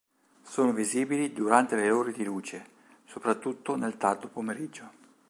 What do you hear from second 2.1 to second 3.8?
di luce, soprattutto